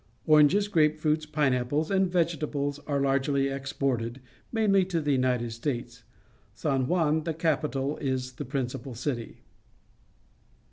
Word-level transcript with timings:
Oranges, 0.25 0.67
grape 0.67 0.97
fruit, 0.97 1.27
pineapples, 1.31 1.91
and 1.91 2.11
vegetables 2.11 2.79
are 2.87 2.99
largelj^ 2.99 3.55
exported, 3.55 4.19
mainly 4.51 4.83
to 4.85 4.99
the 4.99 5.11
United 5.11 5.51
States. 5.51 6.01
San 6.55 6.87
Juan, 6.87 7.23
the 7.23 7.35
capital, 7.35 7.97
is 7.97 8.31
the 8.31 8.45
principal 8.45 8.95
city. 8.95 9.41